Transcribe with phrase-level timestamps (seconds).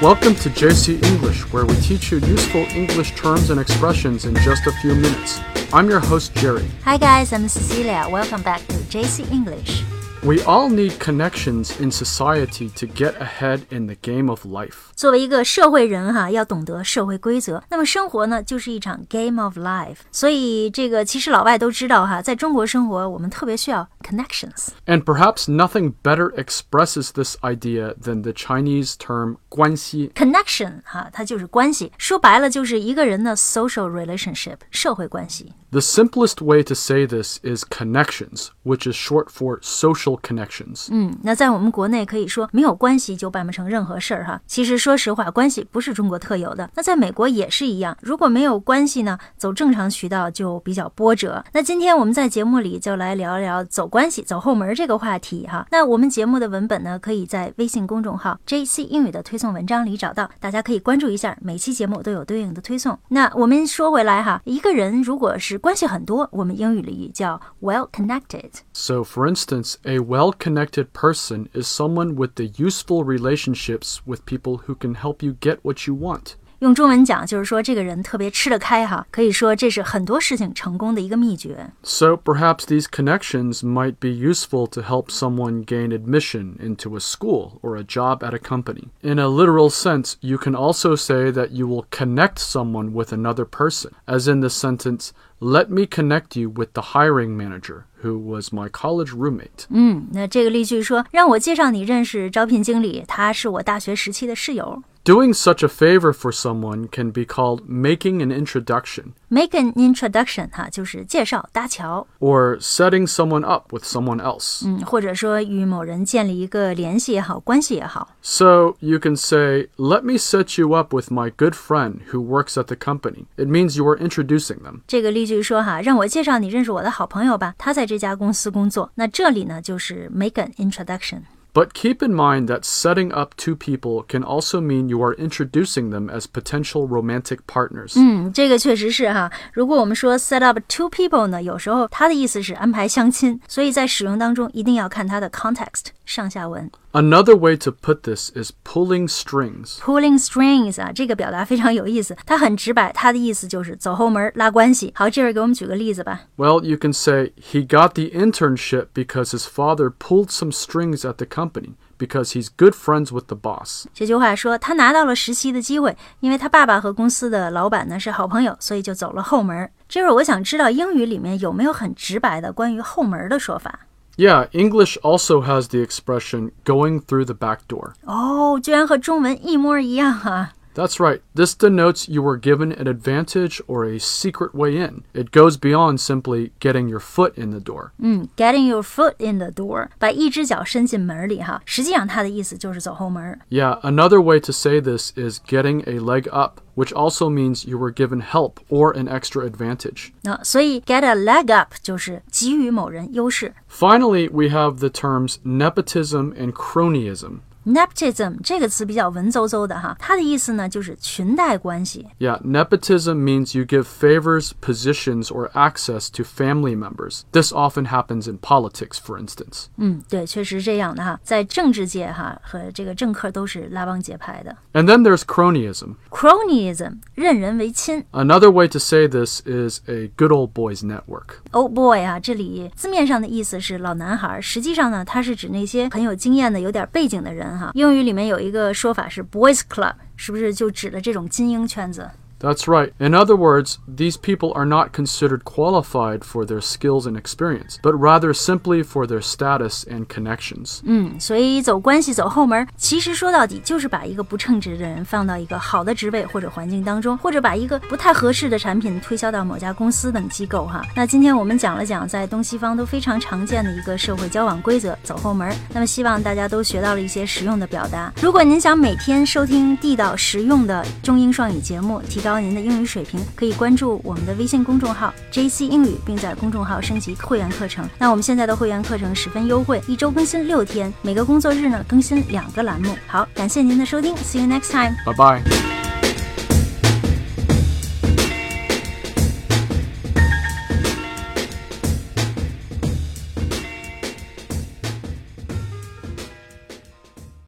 [0.00, 4.64] Welcome to JC English, where we teach you useful English terms and expressions in just
[4.68, 5.40] a few minutes.
[5.72, 6.64] I'm your host, Jerry.
[6.84, 8.06] Hi guys, I'm Cecilia.
[8.08, 9.82] Welcome back to JC English.
[10.25, 14.93] We all need connections in society to get ahead in the game of life.
[14.95, 17.61] 作为一个社会人哈，要懂得社会规则。
[17.69, 19.97] 那么生活呢，就是一场 game of life。
[20.13, 24.69] 所以这个其实老外都知道哈，在中国生活，我们特别需要 connections。
[24.85, 30.13] And perhaps nothing better expresses this idea than the Chinese term 关系.
[30.15, 35.51] connection 哈，它就是关系，说白了就是一个人的 social relationship 社会关系。
[35.71, 40.87] The simplest way to say this is connections, which is short for social connections.
[40.91, 44.39] 嗯，那在我们国内可以说没有关系就办不成任何事儿哈。
[44.45, 47.97] 其实说实话，关系不是中国特有的，那在美国也是一样。
[48.01, 51.43] 如果没有关系呢，走正常渠道就比较波折。
[51.53, 55.65] 那今天我们在节目里就来聊聊走关系、走后门这个话题哈。
[55.71, 62.97] 那我们节目的文本呢，可以在微信公众号 JC 英语的推送文章里找到，大家可以关注一下，每期节目都有对应的推送。
[63.09, 68.49] 那我们说回来哈，一个人如果是关系很多，我们英语里叫 well connected。
[68.73, 74.58] So, for instance, a well connected person is someone with the useful relationships with people
[74.58, 76.36] who can help you get what you want.
[76.59, 81.69] 用中文讲就是说这个人特别吃得开哈，可以说这是很多事情成功的一个秘诀。
[81.83, 87.59] So, perhaps these connections might be useful to help someone gain admission into a school
[87.61, 88.87] or a job at a company.
[89.01, 93.43] In a literal sense, you can also say that you will connect someone with another
[93.43, 95.11] person, as in the sentence,
[95.43, 99.65] Let me connect you with the hiring manager, who was my college roommate.
[99.69, 104.81] 嗯，那这个例句说，让我介绍你认识招聘经理，他是我大学时期的室友。
[105.07, 110.49] Doing such a favor for someone can be called making an introduction, Make an introduction
[110.51, 114.65] 哈，就是介绍搭桥， or setting someone up with someone else.
[114.65, 118.15] 嗯，或者说与某人建立一个联系也好，关系也好。
[118.21, 122.53] So you can say, Let me set you up with my good friend who works
[122.53, 123.25] at the company.
[123.35, 124.83] It means you are introducing them.
[124.87, 128.89] 这个例句说哈，让我介绍你认识我的好朋友吧，他在这家公司工作。
[128.95, 131.23] 那这里呢，就是 make an introduction。
[131.57, 135.91] But keep in mind that setting up two people can also mean you are introducing
[135.91, 137.93] them as potential romantic partners.
[137.95, 139.31] 嗯，这个确实是哈。
[139.53, 146.67] 如果我们说 set up two people 呢，有时候它的意思是安排相亲，所以在使用当中一定要看它的 context 上下文。
[146.91, 149.79] Another way to put this is pulling strings.
[149.79, 154.93] Pulling strings 啊，这个表达非常有意思，它很直白，它的意思就是走后门拉关系。
[154.95, 156.21] 好，这位给我们举个例子吧。
[156.37, 161.13] Well, you can say he got the internship because his father pulled some strings at
[161.13, 163.85] the company because he's good friends with the boss.
[163.93, 169.67] 这句话说他拿到了实习的机会，因为他爸爸和公司的老板呢是好朋友，所以就走了后门。
[169.89, 173.79] 这会儿我想知道英语里面有没有很直白的关于后门的说法？
[174.17, 177.93] Yeah, English also has the expression going through the back door.
[178.05, 180.53] 哦，居然和中文一模一样啊！
[180.77, 181.21] That's right.
[181.35, 185.03] This denotes you were given an advantage or a secret way in.
[185.13, 187.91] It goes beyond simply getting your foot in the door.
[187.99, 193.39] 嗯，getting your foot in the door，把一只脚伸进门里哈，实际上它的意思就是走后门。
[193.51, 197.77] Yeah, another way to say this is getting a leg up, which also means you
[197.77, 200.09] were given help or an extra advantage.
[200.23, 203.53] 那、所以 get a leg up 就是给予某人优势。
[203.69, 207.41] Finally, we have the terms nepotism and cronyism.
[207.67, 212.05] nepotism 这个词比较文绉绉的哈，它的意思呢就是裙带关系。
[212.19, 217.21] Yeah, nepotism means you give favors, positions, or access to family members.
[217.31, 219.67] This often happens in politics, for instance.
[219.77, 224.57] 嗯，对，确实是这样的哈，在政治界哈和这个政客都是拉帮结派的。
[224.73, 225.95] And then there's cronyism.
[226.09, 228.03] cronyism 任人唯亲。
[228.11, 231.37] Another way to say this is a good old boys network.
[231.51, 237.70] Oh boy 啊，这里字面上的意思是老男孩，实际上呢，它是指那些很有经验的、有点背景的人 哈。
[237.74, 242.08] 英语里面有一个说法是 boys club，是不是就指的这种精英圈子？
[242.39, 242.91] That's right.
[242.99, 247.93] In other words, these people are not considered qualified for their skills and experience, but
[247.97, 250.81] rather simply for their status and connections.
[250.83, 260.81] 嗯，所以走关系走后门，其实说到底就是把一个不称职的人放到一个好的职位或者环境当中，或者把一个不太合适的产品推销到某家公司等机构哈。
[260.93, 265.49] 那今天我们讲了讲在东西方都非常常见的一个社会交往规则——走后门。
[265.73, 268.11] 那么希望大家都学到了一些实用的表达。
[268.21, 277.88] 如果您想每天收听地道实用的中英双语节目，提高 高您的英语水平，可以关注我们的微信公众号 JC 英语，并在公众号升级会员课程。
[277.98, 282.94] 那我们现在的会员课程十分优惠，一周更新六天，每个工作日呢更新两个栏目。
[283.06, 284.94] 好，感谢您的收听，See you next time。
[285.06, 285.77] Bye bye.